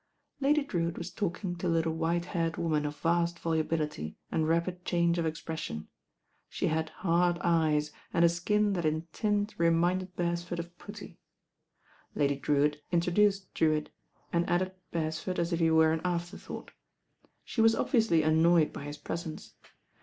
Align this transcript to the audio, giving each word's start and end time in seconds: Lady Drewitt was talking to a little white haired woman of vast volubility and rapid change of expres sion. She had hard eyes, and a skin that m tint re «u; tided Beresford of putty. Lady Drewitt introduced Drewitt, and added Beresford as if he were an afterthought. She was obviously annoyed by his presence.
Lady 0.39 0.63
Drewitt 0.63 0.97
was 0.97 1.11
talking 1.11 1.55
to 1.57 1.67
a 1.67 1.69
little 1.69 1.93
white 1.93 2.25
haired 2.25 2.57
woman 2.57 2.87
of 2.87 2.97
vast 3.01 3.37
volubility 3.37 4.17
and 4.31 4.47
rapid 4.47 4.83
change 4.83 5.19
of 5.19 5.27
expres 5.27 5.59
sion. 5.59 5.89
She 6.49 6.69
had 6.69 6.89
hard 7.05 7.37
eyes, 7.41 7.91
and 8.11 8.25
a 8.25 8.29
skin 8.29 8.73
that 8.73 8.83
m 8.83 9.05
tint 9.13 9.53
re 9.59 9.67
«u; 9.67 9.71
tided 9.79 10.15
Beresford 10.15 10.57
of 10.57 10.75
putty. 10.79 11.19
Lady 12.15 12.35
Drewitt 12.35 12.81
introduced 12.91 13.53
Drewitt, 13.53 13.89
and 14.33 14.49
added 14.49 14.71
Beresford 14.91 15.37
as 15.37 15.53
if 15.53 15.59
he 15.59 15.69
were 15.69 15.91
an 15.93 16.01
afterthought. 16.03 16.71
She 17.43 17.61
was 17.61 17.75
obviously 17.75 18.23
annoyed 18.23 18.73
by 18.73 18.85
his 18.85 18.97
presence. 18.97 19.53